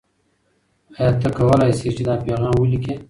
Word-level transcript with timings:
آیا 0.99 1.11
ته 1.21 1.27
کولای 1.37 1.71
سې 1.79 1.87
چې 1.95 2.03
دا 2.07 2.15
پیغام 2.23 2.53
ولیکې؟ 2.57 2.93